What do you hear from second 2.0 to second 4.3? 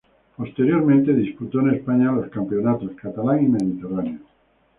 los campeonatos catalán y mediterráneo.